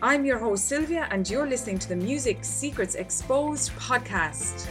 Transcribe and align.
I'm 0.00 0.24
your 0.24 0.38
host, 0.38 0.68
Sylvia, 0.68 1.08
and 1.10 1.28
you're 1.28 1.48
listening 1.48 1.76
to 1.80 1.88
the 1.88 1.96
Music 1.96 2.44
Secrets 2.44 2.94
Exposed 2.94 3.72
podcast. 3.72 4.68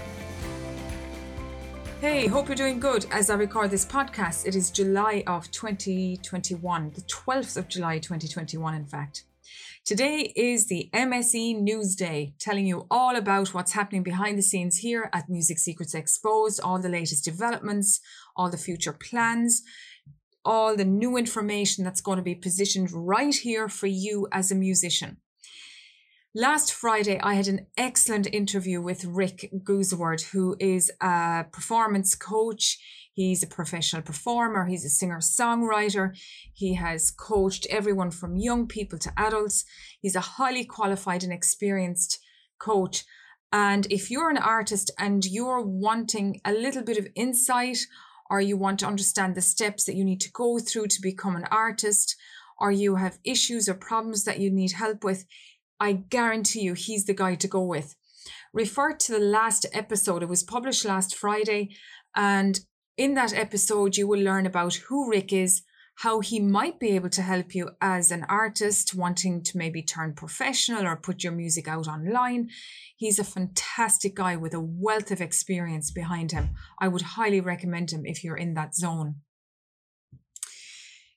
Hey, 1.99 2.27
hope 2.27 2.47
you're 2.47 2.55
doing 2.55 2.79
good. 2.79 3.05
As 3.11 3.29
I 3.29 3.35
record 3.35 3.69
this 3.69 3.85
podcast, 3.85 4.47
it 4.47 4.55
is 4.55 4.71
July 4.71 5.25
of 5.27 5.51
2021, 5.51 6.91
the 6.91 7.01
12th 7.01 7.57
of 7.57 7.67
July 7.67 7.99
2021, 7.99 8.73
in 8.73 8.85
fact. 8.85 9.25
Today 9.83 10.31
is 10.33 10.67
the 10.67 10.89
MSE 10.93 11.59
News 11.59 11.97
Day, 11.97 12.33
telling 12.39 12.65
you 12.65 12.87
all 12.89 13.17
about 13.17 13.53
what's 13.53 13.73
happening 13.73 14.03
behind 14.03 14.37
the 14.37 14.41
scenes 14.41 14.77
here 14.77 15.09
at 15.11 15.27
Music 15.27 15.59
Secrets 15.59 15.93
Exposed, 15.93 16.61
all 16.61 16.79
the 16.79 16.87
latest 16.87 17.25
developments, 17.25 17.99
all 18.37 18.49
the 18.49 18.57
future 18.57 18.93
plans, 18.93 19.61
all 20.47 20.77
the 20.77 20.85
new 20.85 21.17
information 21.17 21.83
that's 21.83 21.99
going 21.99 22.15
to 22.15 22.23
be 22.23 22.33
positioned 22.33 22.89
right 22.93 23.35
here 23.35 23.67
for 23.67 23.87
you 23.87 24.27
as 24.31 24.49
a 24.49 24.55
musician. 24.55 25.17
Last 26.33 26.71
Friday, 26.71 27.19
I 27.19 27.33
had 27.33 27.47
an 27.47 27.67
excellent 27.75 28.27
interview 28.31 28.81
with 28.81 29.03
Rick 29.03 29.49
Gooseward, 29.63 30.21
who 30.31 30.55
is 30.59 30.89
a 31.01 31.45
performance 31.51 32.15
coach. 32.15 32.77
He's 33.13 33.43
a 33.43 33.47
professional 33.47 34.03
performer. 34.03 34.67
He's 34.67 34.85
a 34.85 34.89
singer 34.89 35.19
songwriter. 35.19 36.15
He 36.53 36.75
has 36.75 37.11
coached 37.11 37.67
everyone 37.69 38.11
from 38.11 38.37
young 38.37 38.67
people 38.67 38.99
to 38.99 39.11
adults. 39.17 39.65
He's 39.99 40.15
a 40.15 40.21
highly 40.37 40.63
qualified 40.63 41.23
and 41.23 41.33
experienced 41.33 42.19
coach. 42.57 43.03
And 43.51 43.85
if 43.89 44.09
you're 44.09 44.29
an 44.29 44.37
artist 44.37 44.91
and 44.97 45.25
you're 45.25 45.61
wanting 45.61 46.39
a 46.45 46.53
little 46.53 46.83
bit 46.83 46.97
of 46.97 47.07
insight 47.15 47.79
or 48.29 48.41
you 48.41 48.57
want 48.57 48.79
to 48.79 48.87
understand 48.87 49.35
the 49.35 49.41
steps 49.41 49.85
that 49.85 49.95
you 49.95 50.03
need 50.03 50.21
to 50.21 50.31
go 50.31 50.59
through 50.59 50.87
to 50.87 51.01
become 51.01 51.35
an 51.35 51.45
artist, 51.51 52.15
or 52.59 52.71
you 52.71 52.95
have 52.95 53.19
issues 53.23 53.69
or 53.69 53.73
problems 53.73 54.23
that 54.23 54.39
you 54.39 54.51
need 54.51 54.73
help 54.73 55.03
with, 55.03 55.25
I 55.79 55.93
guarantee 55.93 56.61
you 56.61 56.73
he's 56.73 57.05
the 57.05 57.13
guy 57.13 57.35
to 57.35 57.47
go 57.47 57.61
with. 57.61 57.95
Refer 58.53 58.93
to 58.93 59.11
the 59.11 59.19
last 59.19 59.65
episode. 59.73 60.23
It 60.23 60.29
was 60.29 60.43
published 60.43 60.85
last 60.85 61.15
Friday. 61.15 61.69
And 62.15 62.59
in 62.97 63.13
that 63.13 63.33
episode, 63.33 63.95
you 63.95 64.07
will 64.07 64.19
learn 64.19 64.45
about 64.45 64.75
who 64.75 65.09
Rick 65.09 65.31
is, 65.31 65.61
how 65.97 66.19
he 66.19 66.39
might 66.39 66.79
be 66.79 66.89
able 66.89 67.09
to 67.09 67.23
help 67.23 67.55
you 67.55 67.71
as 67.81 68.11
an 68.11 68.23
artist 68.29 68.93
wanting 68.93 69.41
to 69.41 69.57
maybe 69.57 69.81
turn 69.81 70.13
professional 70.13 70.85
or 70.85 70.95
put 70.95 71.23
your 71.23 71.33
music 71.33 71.67
out 71.67 71.87
online. 71.87 72.49
He's 72.95 73.17
a 73.17 73.23
fantastic 73.23 74.15
guy 74.15 74.35
with 74.35 74.53
a 74.53 74.59
wealth 74.59 75.09
of 75.09 75.21
experience 75.21 75.89
behind 75.89 76.31
him. 76.31 76.51
I 76.79 76.87
would 76.87 77.01
highly 77.01 77.41
recommend 77.41 77.91
him 77.91 78.05
if 78.05 78.23
you're 78.23 78.37
in 78.37 78.53
that 78.53 78.75
zone. 78.75 79.15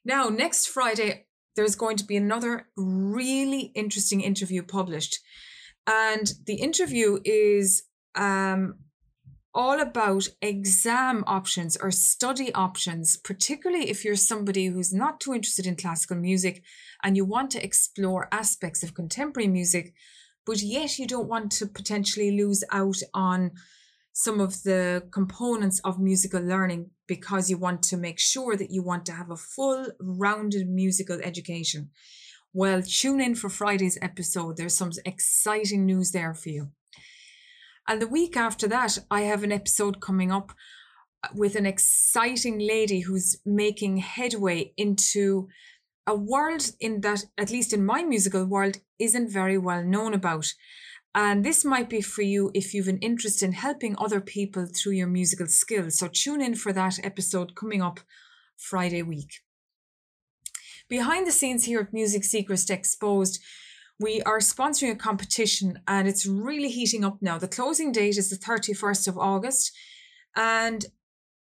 Now, 0.02 0.30
next 0.30 0.66
Friday, 0.68 1.26
there's 1.56 1.76
going 1.76 1.98
to 1.98 2.04
be 2.04 2.16
another 2.16 2.68
really 2.74 3.72
interesting 3.74 4.22
interview 4.22 4.62
published. 4.62 5.18
And 5.86 6.32
the 6.46 6.54
interview 6.54 7.18
is 7.22 7.82
um, 8.14 8.76
all 9.52 9.80
about 9.80 10.28
exam 10.40 11.24
options 11.26 11.76
or 11.76 11.90
study 11.90 12.54
options, 12.54 13.16
particularly 13.16 13.90
if 13.90 14.04
you're 14.04 14.14
somebody 14.14 14.66
who's 14.66 14.92
not 14.92 15.20
too 15.20 15.34
interested 15.34 15.66
in 15.66 15.76
classical 15.76 16.16
music 16.16 16.62
and 17.02 17.16
you 17.16 17.24
want 17.24 17.50
to 17.50 17.64
explore 17.64 18.28
aspects 18.30 18.82
of 18.82 18.94
contemporary 18.94 19.48
music 19.48 19.92
but 20.46 20.62
yet 20.62 20.98
you 20.98 21.06
don't 21.06 21.28
want 21.28 21.52
to 21.52 21.66
potentially 21.66 22.36
lose 22.36 22.64
out 22.72 22.96
on 23.14 23.52
some 24.12 24.40
of 24.40 24.62
the 24.64 25.06
components 25.12 25.80
of 25.84 26.00
musical 26.00 26.42
learning 26.42 26.90
because 27.06 27.48
you 27.48 27.56
want 27.56 27.82
to 27.84 27.96
make 27.96 28.18
sure 28.18 28.56
that 28.56 28.70
you 28.70 28.82
want 28.82 29.06
to 29.06 29.12
have 29.12 29.30
a 29.30 29.36
full 29.36 29.86
rounded 30.00 30.68
musical 30.68 31.20
education. 31.22 31.90
Well, 32.52 32.82
tune 32.82 33.20
in 33.20 33.36
for 33.36 33.48
Friday's 33.48 33.98
episode. 34.02 34.56
There's 34.56 34.76
some 34.76 34.90
exciting 35.04 35.86
news 35.86 36.10
there 36.10 36.34
for 36.34 36.48
you. 36.48 36.70
And 37.90 38.00
the 38.00 38.06
week 38.06 38.36
after 38.36 38.68
that, 38.68 38.98
I 39.10 39.22
have 39.22 39.42
an 39.42 39.50
episode 39.50 40.00
coming 40.00 40.30
up 40.30 40.52
uh, 41.24 41.28
with 41.34 41.56
an 41.56 41.66
exciting 41.66 42.60
lady 42.60 43.00
who's 43.00 43.40
making 43.44 43.96
headway 43.96 44.72
into 44.76 45.48
a 46.06 46.14
world 46.14 46.70
in 46.78 47.00
that, 47.00 47.24
at 47.36 47.50
least 47.50 47.72
in 47.72 47.84
my 47.84 48.04
musical 48.04 48.44
world, 48.44 48.76
isn't 49.00 49.32
very 49.32 49.58
well 49.58 49.82
known 49.82 50.14
about. 50.14 50.54
And 51.16 51.44
this 51.44 51.64
might 51.64 51.90
be 51.90 52.00
for 52.00 52.22
you 52.22 52.52
if 52.54 52.72
you've 52.74 52.86
an 52.86 52.98
interest 52.98 53.42
in 53.42 53.54
helping 53.54 53.96
other 53.98 54.20
people 54.20 54.66
through 54.66 54.92
your 54.92 55.08
musical 55.08 55.48
skills. 55.48 55.98
So 55.98 56.06
tune 56.06 56.40
in 56.40 56.54
for 56.54 56.72
that 56.72 57.04
episode 57.04 57.56
coming 57.56 57.82
up 57.82 57.98
Friday 58.56 59.02
week. 59.02 59.40
Behind 60.88 61.26
the 61.26 61.32
scenes 61.32 61.64
here 61.64 61.80
at 61.80 61.92
Music 61.92 62.22
Secrets 62.22 62.70
Exposed, 62.70 63.40
we 64.00 64.22
are 64.22 64.38
sponsoring 64.38 64.90
a 64.90 64.96
competition 64.96 65.78
and 65.86 66.08
it's 66.08 66.24
really 66.24 66.70
heating 66.70 67.04
up 67.04 67.18
now. 67.20 67.36
The 67.36 67.46
closing 67.46 67.92
date 67.92 68.16
is 68.16 68.30
the 68.30 68.36
31st 68.36 69.08
of 69.08 69.18
August. 69.18 69.72
And 70.34 70.86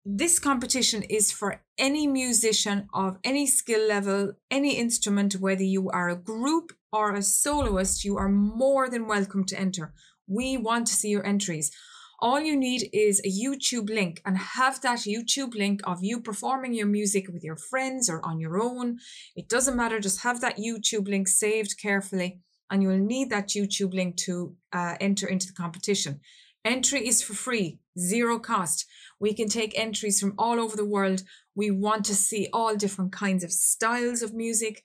this 0.07 0.39
competition 0.39 1.03
is 1.03 1.31
for 1.31 1.61
any 1.77 2.07
musician 2.07 2.89
of 2.95 3.19
any 3.23 3.47
skill 3.47 3.87
level, 3.87 4.33
any 4.51 4.79
instrument, 4.79 5.35
whether 5.35 5.65
you 5.65 5.91
are 5.91 6.09
a 6.09 6.17
group 6.17 6.73
or 6.93 7.15
a 7.15 7.23
soloist, 7.23 8.05
you 8.05 8.17
are 8.17 8.31
more 8.31 8.89
than 8.89 9.07
welcome 9.07 9.45
to 9.45 9.61
enter. 9.61 9.93
We 10.27 10.57
want 10.57 10.87
to 10.87 10.95
see 10.95 11.11
your 11.11 11.27
entries. 11.27 11.71
All 12.19 12.41
you 12.41 12.57
need 12.57 12.89
is 12.93 13.21
a 13.21 13.31
YouTube 13.31 13.91
link 13.91 14.23
and 14.25 14.39
have 14.39 14.81
that 14.81 15.01
YouTube 15.01 15.55
link 15.55 15.83
of 15.85 16.03
you 16.03 16.21
performing 16.21 16.73
your 16.73 16.87
music 16.87 17.27
with 17.31 17.45
your 17.45 17.57
friends 17.57 18.09
or 18.09 18.25
on 18.25 18.41
your 18.41 18.61
own. 18.61 18.99
It 19.35 19.49
doesn't 19.49 19.77
matter, 19.77 20.01
just 20.01 20.23
have 20.23 20.41
that 20.41 20.57
YouTube 20.57 21.09
link 21.09 21.29
saved 21.29 21.79
carefully, 21.81 22.41
and 22.71 22.83
you 22.83 22.89
will 22.89 22.99
need 22.99 23.29
that 23.31 23.49
YouTube 23.49 23.93
link 23.93 24.17
to 24.19 24.57
uh, 24.73 24.95
enter 24.99 25.27
into 25.27 25.47
the 25.47 25.53
competition. 25.53 26.21
Entry 26.65 27.07
is 27.07 27.23
for 27.23 27.35
free, 27.35 27.81
zero 27.99 28.39
cost. 28.39 28.87
We 29.21 29.35
can 29.35 29.49
take 29.49 29.79
entries 29.79 30.19
from 30.19 30.35
all 30.39 30.59
over 30.59 30.75
the 30.75 30.85
world. 30.85 31.23
We 31.55 31.71
want 31.71 32.05
to 32.07 32.15
see 32.15 32.49
all 32.53 32.77
different 32.77 33.13
kinds 33.13 33.45
of 33.45 33.53
styles 33.53 34.23
of 34.23 34.35
music. 34.35 34.83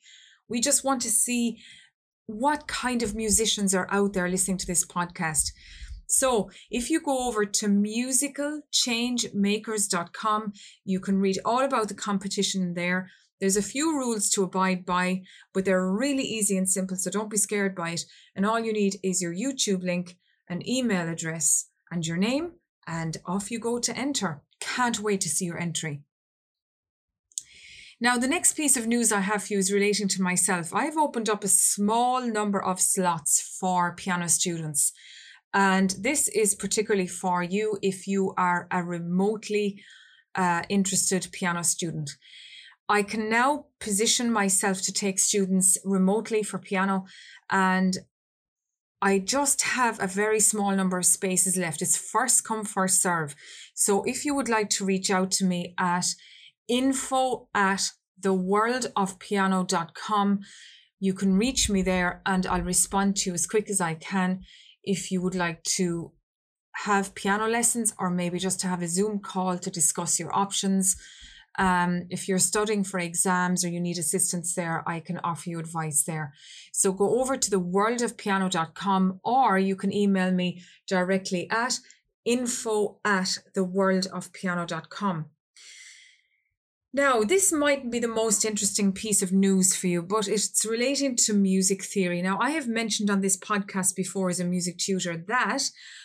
We 0.49 0.59
just 0.59 0.83
want 0.83 1.01
to 1.03 1.09
see 1.09 1.59
what 2.27 2.67
kind 2.67 3.01
of 3.01 3.15
musicians 3.15 3.73
are 3.73 3.87
out 3.89 4.13
there 4.13 4.29
listening 4.29 4.57
to 4.57 4.67
this 4.67 4.85
podcast. 4.85 5.51
So, 6.11 6.51
if 6.69 6.89
you 6.89 6.99
go 6.99 7.25
over 7.27 7.45
to 7.45 7.67
musicalchangemakers.com, 7.67 10.53
you 10.83 10.99
can 10.99 11.19
read 11.19 11.39
all 11.45 11.63
about 11.63 11.87
the 11.87 11.93
competition 11.93 12.73
there. 12.73 13.09
There's 13.39 13.55
a 13.55 13.61
few 13.61 13.97
rules 13.97 14.29
to 14.31 14.43
abide 14.43 14.85
by, 14.85 15.21
but 15.53 15.63
they're 15.65 15.89
really 15.89 16.23
easy 16.23 16.57
and 16.57 16.69
simple, 16.69 16.97
so 16.97 17.09
don't 17.09 17.29
be 17.29 17.37
scared 17.37 17.75
by 17.75 17.91
it. 17.91 18.03
And 18.35 18.45
all 18.45 18.59
you 18.59 18.73
need 18.73 18.97
is 19.01 19.21
your 19.21 19.33
YouTube 19.33 19.83
link, 19.83 20.17
an 20.49 20.67
email 20.67 21.07
address, 21.07 21.69
and 21.89 22.05
your 22.05 22.17
name, 22.17 22.55
and 22.85 23.15
off 23.25 23.49
you 23.49 23.57
go 23.57 23.79
to 23.79 23.97
enter. 23.97 24.41
Can't 24.59 24.99
wait 24.99 25.21
to 25.21 25.29
see 25.29 25.45
your 25.45 25.59
entry. 25.59 26.03
Now, 28.01 28.17
the 28.17 28.27
next 28.27 28.57
piece 28.57 28.75
of 28.75 28.85
news 28.85 29.11
I 29.11 29.21
have 29.21 29.43
for 29.43 29.53
you 29.53 29.59
is 29.59 29.71
relating 29.71 30.09
to 30.09 30.21
myself. 30.21 30.73
I've 30.73 30.97
opened 30.97 31.29
up 31.29 31.43
a 31.43 31.47
small 31.47 32.21
number 32.21 32.61
of 32.61 32.81
slots 32.81 33.57
for 33.59 33.95
piano 33.95 34.27
students. 34.27 34.91
And 35.53 35.95
this 35.99 36.27
is 36.29 36.55
particularly 36.55 37.07
for 37.07 37.43
you 37.43 37.77
if 37.81 38.07
you 38.07 38.33
are 38.37 38.67
a 38.71 38.81
remotely 38.83 39.83
uh, 40.35 40.61
interested 40.69 41.27
piano 41.31 41.63
student. 41.63 42.11
I 42.87 43.03
can 43.03 43.29
now 43.29 43.65
position 43.79 44.31
myself 44.31 44.81
to 44.83 44.93
take 44.93 45.19
students 45.19 45.77
remotely 45.83 46.41
for 46.43 46.57
piano. 46.57 47.03
And 47.49 47.97
I 49.01 49.19
just 49.19 49.63
have 49.63 50.01
a 50.01 50.07
very 50.07 50.39
small 50.39 50.73
number 50.75 50.97
of 50.97 51.05
spaces 51.05 51.57
left. 51.57 51.81
It's 51.81 51.97
first 51.97 52.45
come, 52.45 52.63
first 52.65 53.01
serve. 53.01 53.35
So 53.73 54.03
if 54.03 54.23
you 54.25 54.35
would 54.35 54.49
like 54.49 54.69
to 54.71 54.83
reach 54.85 55.09
out 55.09 55.31
to 55.31 55.45
me 55.45 55.73
at 55.77 56.05
info 56.67 57.47
at 57.53 57.89
theworldofpiano.com, 58.21 60.39
you 60.99 61.13
can 61.13 61.37
reach 61.37 61.69
me 61.69 61.81
there 61.81 62.21
and 62.25 62.45
I'll 62.45 62.61
respond 62.61 63.15
to 63.17 63.31
you 63.31 63.33
as 63.33 63.47
quick 63.47 63.69
as 63.69 63.81
I 63.81 63.95
can 63.95 64.43
if 64.83 65.11
you 65.11 65.21
would 65.21 65.35
like 65.35 65.63
to 65.63 66.11
have 66.73 67.15
piano 67.15 67.47
lessons 67.47 67.93
or 67.99 68.09
maybe 68.09 68.39
just 68.39 68.59
to 68.61 68.67
have 68.67 68.81
a 68.81 68.87
Zoom 68.87 69.19
call 69.19 69.57
to 69.57 69.69
discuss 69.69 70.19
your 70.19 70.33
options. 70.35 70.95
Um, 71.59 72.03
if 72.09 72.27
you're 72.27 72.39
studying 72.39 72.83
for 72.83 72.99
exams 72.99 73.65
or 73.65 73.69
you 73.69 73.81
need 73.81 73.97
assistance 73.97 74.55
there, 74.55 74.83
I 74.87 75.01
can 75.01 75.19
offer 75.23 75.49
you 75.49 75.59
advice 75.59 76.03
there. 76.03 76.33
So 76.71 76.93
go 76.93 77.19
over 77.19 77.35
to 77.35 77.49
the 77.49 77.59
worldofpiano.com 77.59 79.19
or 79.23 79.59
you 79.59 79.75
can 79.75 79.93
email 79.93 80.31
me 80.31 80.61
directly 80.87 81.49
at 81.51 81.77
info 82.25 82.99
at 83.03 83.37
theworldofpiano.com. 83.55 85.25
Now, 86.93 87.23
this 87.23 87.53
might 87.53 87.89
be 87.89 87.99
the 87.99 88.09
most 88.09 88.43
interesting 88.43 88.91
piece 88.91 89.21
of 89.21 89.31
news 89.31 89.73
for 89.73 89.87
you, 89.87 90.01
but 90.01 90.27
it's 90.27 90.65
relating 90.65 91.15
to 91.17 91.33
music 91.33 91.85
theory. 91.85 92.21
Now, 92.21 92.37
I 92.41 92.49
have 92.49 92.67
mentioned 92.67 93.09
on 93.09 93.21
this 93.21 93.37
podcast 93.37 93.95
before 93.95 94.29
as 94.29 94.41
a 94.41 94.45
music 94.45 94.77
tutor 94.77 95.15
that 95.15 95.61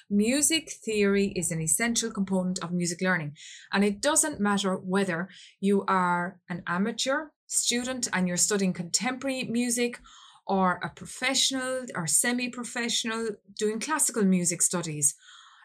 music 0.09 0.71
theory 0.71 1.33
is 1.35 1.51
an 1.51 1.61
essential 1.61 2.13
component 2.13 2.61
of 2.63 2.71
music 2.71 3.01
learning. 3.03 3.33
And 3.73 3.85
it 3.85 4.01
doesn't 4.01 4.39
matter 4.39 4.77
whether 4.77 5.29
you 5.59 5.85
are 5.89 6.39
an 6.49 6.63
amateur 6.69 7.31
student 7.49 8.09
and 8.13 8.29
you're 8.29 8.37
studying 8.37 8.73
contemporary 8.73 9.43
music 9.43 9.99
or 10.47 10.79
a 10.85 10.91
professional 10.91 11.85
or 11.97 12.07
semi 12.07 12.49
professional 12.49 13.31
doing 13.59 13.81
classical 13.81 14.23
music 14.23 14.63
studies. 14.63 15.17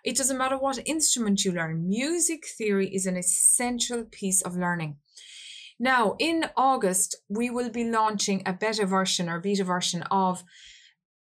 It 0.04 0.18
doesn't 0.18 0.38
matter 0.38 0.58
what 0.58 0.80
instrument 0.86 1.46
you 1.46 1.52
learn, 1.52 1.88
music 1.88 2.44
theory 2.58 2.94
is 2.94 3.06
an 3.06 3.18
essential 3.18 4.04
piece 4.04 4.42
of 4.42 4.56
learning. 4.56 4.98
Now, 5.80 6.16
in 6.20 6.46
August, 6.56 7.16
we 7.28 7.50
will 7.50 7.70
be 7.70 7.90
launching 7.90 8.44
a 8.46 8.54
beta 8.54 8.86
version 8.86 9.30
or 9.30 9.40
beta 9.40 9.64
version 9.64 10.04
of 10.12 10.44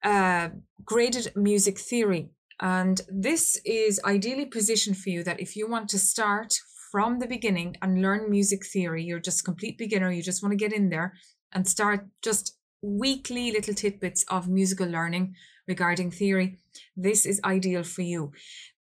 uh, 0.03 0.51
graded 0.85 1.33
music 1.35 1.79
theory. 1.79 2.31
And 2.61 3.01
this 3.09 3.61
is 3.65 4.01
ideally 4.05 4.45
positioned 4.45 4.99
for 4.99 5.09
you 5.09 5.25
that 5.25 5.41
if 5.41 5.57
you 5.57 5.69
want 5.69 5.89
to 5.91 5.99
start 5.99 6.55
from 6.91 7.21
the 7.21 7.27
beginning 7.27 7.77
and 7.81 8.03
learn 8.03 8.31
music 8.31 8.67
theory, 8.67 9.03
you're 9.03 9.21
just 9.21 9.45
complete 9.45 9.79
beginner, 9.79 10.11
you 10.11 10.23
just 10.23 10.43
want 10.43 10.53
to 10.53 10.57
get 10.57 10.73
in 10.73 10.91
there 10.91 11.15
and 11.53 11.67
start 11.67 12.09
just 12.23 12.59
weekly 12.83 13.53
little 13.53 13.75
tidbits 13.75 14.25
of 14.29 14.49
musical 14.49 14.87
learning 14.87 15.35
regarding 15.71 16.11
theory, 16.11 16.59
this 16.97 17.25
is 17.25 17.41
ideal 17.45 17.85
for 17.85 18.03
you. 18.03 18.33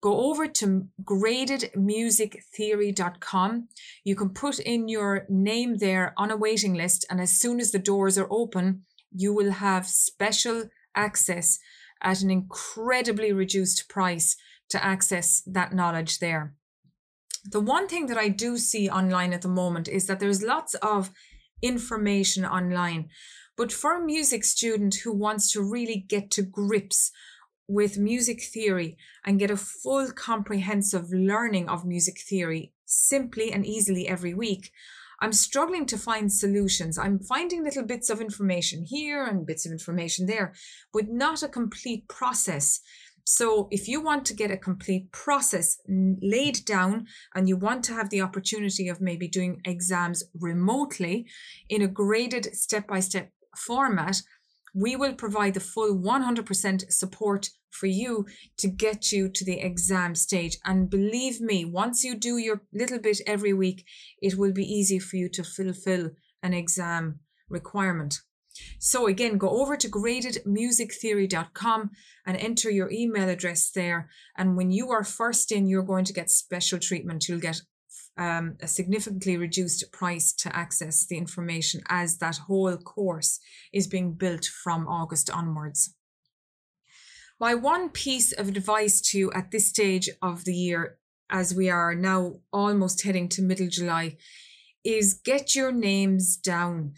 Go 0.03 0.29
over 0.29 0.47
to 0.47 0.89
gradedmusictheory.com. 1.03 3.69
You 4.05 4.17
can 4.17 4.29
put 4.31 4.59
in 4.59 4.89
your 4.89 5.27
name 5.29 5.77
there 5.79 6.15
on 6.19 6.31
a 6.31 6.37
waiting 6.37 6.75
list, 6.75 7.07
and 7.09 7.19
as 7.21 7.33
soon 7.33 7.61
as 7.61 7.71
the 7.71 7.79
doors 7.79 8.19
are 8.19 8.27
open, 8.31 8.83
you 9.13 9.33
will 9.33 9.53
have 9.53 9.87
special 9.87 10.69
access 10.95 11.59
at 12.03 12.23
an 12.23 12.31
incredibly 12.31 13.33
reduced 13.33 13.89
price 13.89 14.37
to 14.69 14.85
access 14.85 15.43
that 15.47 15.75
knowledge 15.75 16.19
there. 16.19 16.55
The 17.45 17.61
one 17.61 17.89
thing 17.89 18.05
that 18.07 18.19
I 18.19 18.29
do 18.29 18.59
see 18.59 18.91
online 18.91 19.33
at 19.33 19.43
the 19.43 19.49
moment 19.49 19.89
is 19.89 20.07
that 20.07 20.21
there's 20.21 20.43
lots 20.43 20.75
of 20.75 21.11
information 21.63 22.45
online 22.45 23.09
but 23.61 23.71
for 23.71 23.95
a 23.95 24.03
music 24.03 24.43
student 24.43 24.95
who 25.05 25.13
wants 25.13 25.53
to 25.53 25.61
really 25.61 26.07
get 26.09 26.31
to 26.31 26.41
grips 26.41 27.13
with 27.69 27.99
music 27.99 28.43
theory 28.43 28.97
and 29.27 29.39
get 29.39 29.51
a 29.51 29.57
full 29.59 30.11
comprehensive 30.13 31.11
learning 31.13 31.69
of 31.69 31.85
music 31.85 32.19
theory 32.27 32.73
simply 32.87 33.53
and 33.53 33.67
easily 33.67 34.09
every 34.09 34.33
week, 34.33 34.73
I'm 35.21 35.35
struggling 35.35 35.85
to 35.89 35.99
find 35.99 36.33
solutions. 36.33 36.97
I'm 36.97 37.19
finding 37.19 37.63
little 37.63 37.85
bits 37.85 38.09
of 38.09 38.23
information 38.23 38.83
here 38.83 39.27
and 39.27 39.47
bits 39.47 39.67
of 39.67 39.73
information 39.73 40.25
there, 40.25 40.55
but 40.91 41.11
not 41.11 41.43
a 41.43 41.49
complete 41.49 42.09
process. 42.09 42.81
So, 43.25 43.69
if 43.71 43.87
you 43.87 44.01
want 44.01 44.25
to 44.25 44.35
get 44.35 44.51
a 44.51 44.57
complete 44.57 45.13
process 45.13 45.77
laid 45.87 46.65
down 46.65 47.09
and 47.35 47.47
you 47.47 47.59
want 47.59 47.85
to 47.85 47.93
have 47.93 48.09
the 48.09 48.23
opportunity 48.23 48.89
of 48.89 49.03
maybe 49.03 49.29
doing 49.29 49.61
exams 49.67 50.25
remotely 50.33 51.27
in 51.69 51.83
a 51.83 51.89
graded 51.89 52.57
step 52.57 52.89
by 52.89 53.01
step 53.01 53.31
format, 53.57 54.23
we 54.75 54.97
will 54.97 55.15
provide 55.15 55.55
the 55.55 55.61
full 55.61 55.97
100% 55.97 56.93
support 56.93 57.51
for 57.71 57.87
you 57.87 58.27
to 58.59 58.69
get 58.69 59.13
you 59.13 59.29
to 59.29 59.45
the 59.45 59.61
exam 59.61 60.15
stage. 60.15 60.59
And 60.65 60.91
believe 60.91 61.41
me, 61.41 61.65
once 61.65 62.05
you 62.05 62.15
do 62.15 62.37
your 62.37 62.63
little 62.73 62.99
bit 62.99 63.21
every 63.27 63.53
week, 63.53 63.85
it 64.21 64.37
will 64.37 64.53
be 64.53 64.65
easy 64.65 64.99
for 64.99 65.17
you 65.17 65.29
to 65.31 65.45
fulfill 65.45 66.11
an 66.43 66.55
exam 66.55 67.21
requirement. 67.49 68.21
So 68.79 69.07
again, 69.07 69.39
go 69.39 69.49
over 69.49 69.77
to 69.77 69.89
gradedmusictheory.com 69.89 71.91
and 72.27 72.37
enter 72.37 72.71
your 72.71 72.91
email 72.91 73.29
address 73.29 73.71
there. 73.71 74.11
And 74.37 74.57
when 74.57 74.71
you 74.71 74.91
are 74.91 75.05
first 75.05 75.53
in, 75.53 75.67
you're 75.67 75.83
going 75.83 76.05
to 76.07 76.13
get 76.13 76.31
special 76.31 76.79
treatment. 76.79 77.29
You'll 77.29 77.41
get 77.41 77.63
um, 78.19 78.57
a 78.61 78.69
significantly 78.69 79.37
reduced 79.37 79.91
price 79.93 80.33
to 80.35 80.55
access 80.55 81.07
the 81.07 81.17
information 81.17 81.83
as 81.89 82.19
that 82.19 82.37
whole 82.37 82.77
course 82.77 83.41
is 83.73 83.87
being 83.87 84.13
built 84.13 84.45
from 84.45 84.87
August 84.87 85.31
onwards. 85.31 85.95
My 87.39 87.55
one 87.55 87.89
piece 87.89 88.33
of 88.33 88.49
advice 88.49 89.01
to 89.11 89.19
you 89.19 89.33
at 89.33 89.51
this 89.51 89.67
stage 89.67 90.11
of 90.21 90.45
the 90.45 90.55
year, 90.55 90.99
as 91.31 91.55
we 91.55 91.71
are 91.71 91.95
now 91.95 92.41
almost 92.53 93.03
heading 93.03 93.29
to 93.31 93.43
middle 93.43 93.69
July, 93.69 94.19
is 94.85 95.15
get 95.15 95.55
your 95.55 95.73
names 95.73 96.37
down 96.37 96.93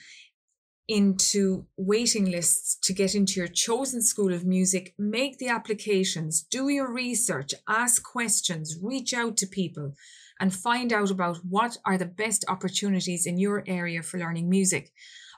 into 0.89 1.67
waiting 1.77 2.31
lists 2.31 2.77
to 2.83 2.93
get 2.93 3.15
into 3.15 3.39
your 3.39 3.49
chosen 3.49 4.03
school 4.03 4.33
of 4.35 4.45
music, 4.45 4.95
make 4.99 5.39
the 5.39 5.49
applications, 5.49 6.43
do 6.43 6.69
your 6.69 6.93
research, 6.93 7.55
ask 7.69 8.03
questions, 8.03 8.77
reach 8.83 9.15
out 9.15 9.37
to 9.37 9.47
people 9.47 9.95
and 10.43 10.53
find 10.53 10.93
out 10.93 11.09
about 11.09 11.37
what 11.49 11.79
are 11.85 11.97
the 11.97 12.05
best 12.05 12.45
opportunities 12.49 13.27
in 13.27 13.39
your 13.39 13.63
area 13.69 14.03
for 14.03 14.19
learning 14.19 14.51
music. 14.51 14.91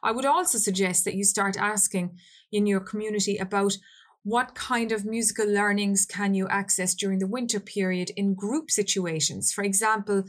I 0.03 0.13
would 0.13 0.25
also 0.25 0.57
suggest 0.57 1.05
that 1.05 1.15
you 1.15 1.25
start 1.25 1.59
asking 1.59 2.17
in 2.51 2.67
your 2.67 2.81
community 2.81 3.37
about 3.37 3.77
what 4.23 4.55
kind 4.55 4.93
of 4.93 5.05
musical 5.05 5.47
learnings 5.47 6.07
can 6.07 6.33
you 6.33 6.49
access 6.49 6.95
during 6.95 7.19
the 7.19 7.27
winter 7.27 7.61
period 7.61 8.13
in 8.17 8.35
group 8.35 8.71
situations. 8.71 9.53
For 9.53 9.63
example, 9.63 10.25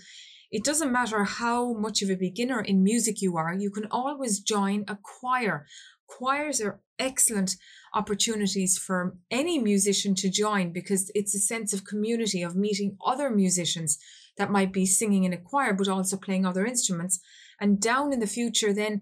it 0.51 0.65
doesn't 0.65 0.91
matter 0.91 1.23
how 1.23 1.71
much 1.71 2.01
of 2.01 2.09
a 2.09 2.15
beginner 2.15 2.59
in 2.59 2.83
music 2.83 3.21
you 3.21 3.37
are, 3.37 3.53
you 3.53 3.71
can 3.71 3.87
always 3.89 4.41
join 4.41 4.83
a 4.89 4.97
choir. 5.01 5.65
Choirs 6.07 6.59
are 6.59 6.81
excellent 6.99 7.55
opportunities 7.93 8.77
for 8.77 9.15
any 9.31 9.57
musician 9.57 10.15
to 10.15 10.29
join 10.29 10.73
because 10.73 11.09
it's 11.15 11.33
a 11.33 11.39
sense 11.39 11.71
of 11.71 11.85
community, 11.85 12.43
of 12.43 12.57
meeting 12.57 12.97
other 13.05 13.29
musicians 13.29 13.97
that 14.37 14.51
might 14.51 14.73
be 14.73 14.85
singing 14.85 15.23
in 15.23 15.33
a 15.33 15.37
choir, 15.37 15.73
but 15.73 15.87
also 15.87 16.17
playing 16.17 16.45
other 16.45 16.65
instruments. 16.65 17.19
And 17.59 17.79
down 17.79 18.13
in 18.13 18.19
the 18.19 18.27
future, 18.27 18.73
then 18.73 19.01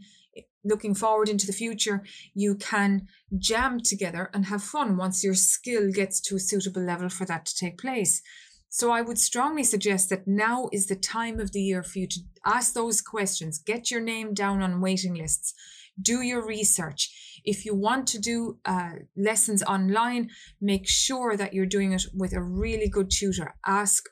looking 0.63 0.96
forward 0.96 1.30
into 1.30 1.46
the 1.46 1.54
future, 1.54 2.04
you 2.34 2.56
can 2.56 3.08
jam 3.38 3.80
together 3.80 4.30
and 4.34 4.46
have 4.46 4.63
fun 4.63 4.98
once 4.98 5.24
your 5.24 5.34
skill 5.34 5.92
gets 5.92 6.22
to 6.22 6.36
a 6.36 6.40
suitable 6.40 6.82
level 6.82 7.10
for 7.10 7.25
that 7.25 7.46
to 7.46 7.56
take 7.56 7.78
place. 7.78 8.22
So 8.70 8.92
I 8.92 9.02
would 9.02 9.20
strongly 9.20 9.63
suggest 9.63 10.10
that 10.10 10.28
now 10.28 10.70
is 10.72 10.88
the 10.88 10.96
time 10.96 11.40
of 11.40 11.52
the 11.52 11.62
year 11.62 11.84
for 11.84 12.00
you 12.00 12.08
to 12.08 12.20
ask 12.46 12.74
those 12.74 13.02
questions, 13.02 13.60
get 13.60 13.92
your 13.92 14.02
name 14.02 14.34
down 14.34 14.63
on 14.63 14.82
waiting 14.82 15.13
lists, 15.13 15.54
do 16.02 16.22
your 16.22 16.44
research. 16.44 17.42
If 17.46 17.66
you 17.66 17.75
want 17.75 18.08
to 18.08 18.20
do 18.20 18.58
uh, 18.66 18.94
lessons 19.16 19.62
online, 19.62 20.30
make 20.60 20.88
sure 20.88 21.38
that 21.38 21.54
you're 21.54 21.68
doing 21.68 21.92
it 21.92 22.06
with 22.16 22.34
a 22.34 22.42
really 22.42 22.90
good 22.90 23.12
tutor. 23.12 23.54
Ask 23.66 24.06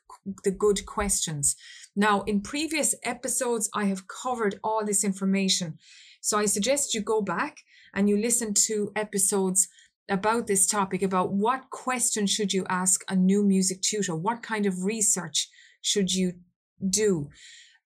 the 0.44 0.51
good 0.51 0.86
questions. 0.86 1.56
Now, 1.96 2.22
in 2.22 2.42
previous 2.42 2.96
episodes, 3.04 3.70
I 3.74 3.86
have 3.86 4.08
covered 4.08 4.60
all 4.63 4.86
this 4.86 5.04
information. 5.04 5.78
So 6.22 6.38
I 6.38 6.46
suggest 6.46 6.94
you 6.94 7.01
go 7.01 7.22
back 7.22 7.58
and 7.94 8.08
you 8.08 8.18
listen 8.18 8.54
to 8.68 8.92
episodes 8.96 9.68
about 10.10 10.48
this 10.48 10.68
topic 10.68 11.01
about 11.01 11.32
what 11.32 11.70
question 11.70 12.28
should 12.28 12.54
you 12.54 12.66
ask 12.70 13.01
a 13.10 13.16
new 13.16 13.44
music 13.44 13.82
tutor? 13.82 14.16
What 14.16 14.44
kind 14.44 14.66
of 14.66 14.84
research 14.84 15.50
should 15.82 16.13
you 16.13 16.34
do? 16.88 17.30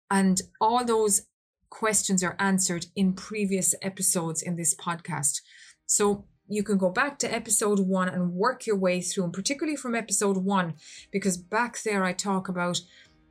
And 0.09 0.41
all 0.59 0.83
those 0.83 1.27
questions 1.69 2.23
are 2.23 2.35
answered 2.39 2.87
in 2.95 3.13
previous 3.13 3.75
episodes 3.81 4.41
in 4.41 4.55
this 4.55 4.75
podcast. 4.75 5.41
So 5.85 6.25
you 6.47 6.63
can 6.63 6.77
go 6.77 6.89
back 6.89 7.17
to 7.19 7.33
episode 7.33 7.79
one 7.79 8.07
and 8.07 8.33
work 8.33 8.65
your 8.65 8.77
way 8.77 9.01
through, 9.01 9.25
and 9.25 9.33
particularly 9.33 9.75
from 9.75 9.95
episode 9.95 10.37
one, 10.37 10.75
because 11.11 11.37
back 11.37 11.81
there 11.83 12.03
I 12.03 12.13
talk 12.13 12.47
about 12.47 12.81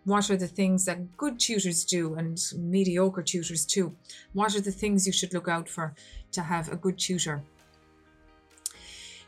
what 0.05 0.31
are 0.31 0.37
the 0.37 0.49
things 0.49 0.85
that 0.85 1.17
good 1.17 1.41
tutors 1.41 1.85
do 1.85 2.15
and 2.15 2.39
mediocre 2.57 3.23
tutors 3.23 3.65
too. 3.65 3.97
What 4.33 4.55
are 4.55 4.61
the 4.61 4.73
things 4.73 5.07
you 5.07 5.13
should 5.13 5.33
look 5.33 5.49
out 5.49 5.69
for 5.69 5.95
to 6.33 6.43
have 6.43 6.71
a 6.71 6.77
good 6.77 6.99
tutor? 6.99 7.43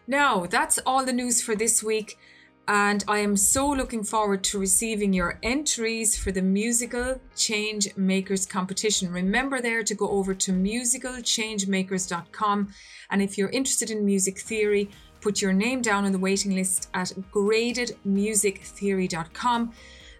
Now, 0.07 0.47
that's 0.47 0.78
all 0.87 1.05
the 1.05 1.12
news 1.12 1.43
for 1.43 1.57
this 1.57 1.83
week, 1.83 2.19
and 2.68 3.04
I 3.06 3.18
am 3.18 3.37
so 3.37 3.68
looking 3.68 4.02
forward 4.02 4.42
to 4.44 4.58
receiving 4.58 5.12
your 5.12 5.38
entries 5.42 6.16
for 6.18 6.32
the 6.32 6.40
Musical 6.42 7.20
Change 7.37 7.94
Makers 7.96 8.46
competition. 8.46 9.12
Remember 9.12 9.61
there 9.61 9.85
to 9.85 9.94
go 9.94 10.08
over 10.08 10.35
to 10.35 10.52
musicalchangemakers.com, 10.52 12.68
and 13.11 13.23
if 13.23 13.38
you're 13.38 13.50
interested 13.50 13.90
in 13.90 14.04
music 14.04 14.40
theory, 14.40 14.90
put 15.20 15.40
your 15.40 15.52
name 15.52 15.80
down 15.82 16.04
on 16.04 16.11
the 16.12 16.18
waiting 16.18 16.54
list 16.54 16.88
at 16.94 17.12
gradedmusictheory.com. 17.32 19.73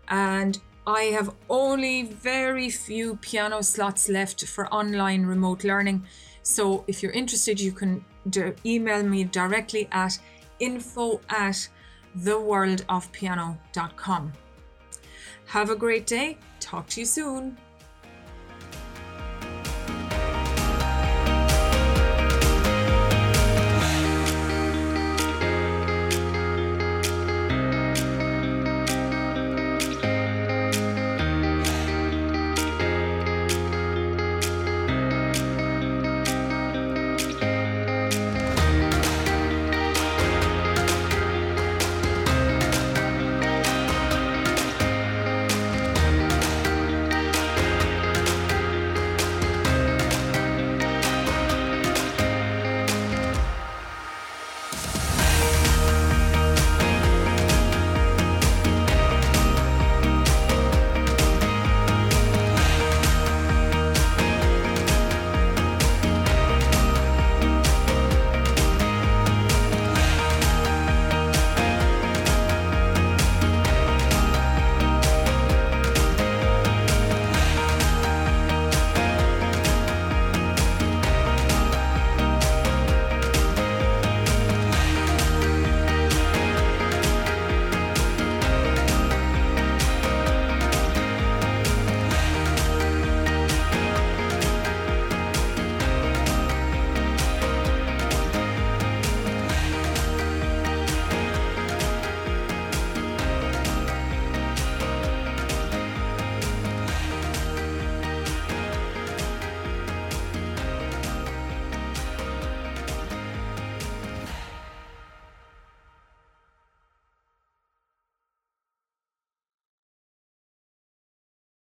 And 0.09 0.59
I 0.87 1.03
have 1.05 1.35
only 1.50 2.03
very 2.03 2.71
few 2.71 3.17
piano 3.17 3.62
slots 3.62 4.09
left 4.09 4.47
for 4.47 4.73
online 4.73 5.26
remote 5.26 5.65
learning. 5.65 6.05
So 6.43 6.85
if 6.87 7.03
you're 7.03 7.12
interested, 7.12 7.59
you 7.59 7.73
can 7.73 8.05
email 8.65 9.03
me 9.03 9.25
directly 9.25 9.88
at 9.91 10.17
info 10.61 11.21
at 11.29 11.69
theworldofpiano.com. 12.19 14.33
Have 15.47 15.71
a 15.71 15.77
great 15.77 16.07
day. 16.07 16.37
Talk 16.61 16.87
to 16.89 17.01
you 17.01 17.07
soon. 17.07 17.57